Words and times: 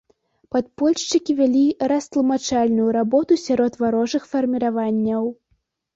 Падпольшчыкі 0.53 1.35
вялі 1.41 1.61
растлумачальную 1.93 2.89
работу 2.99 3.39
сярод 3.45 3.73
варожых 3.83 4.23
фарміраванняў. 4.33 5.23